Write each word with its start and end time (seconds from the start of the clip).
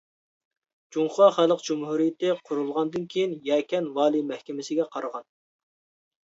جۇڭخۇا 0.95 1.27
خەلق 1.35 1.61
جۇمھۇرىيىتى 1.67 2.31
قۇرۇلغاندىن 2.47 3.05
كېيىن 3.13 3.37
يەكەن 3.51 3.91
ۋالىي 3.99 4.25
مەھكىمىسىگە 4.31 4.89
قارىغان. 4.97 5.29